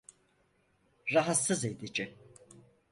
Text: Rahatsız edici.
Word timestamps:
Rahatsız 1.13 1.65
edici. 1.65 2.17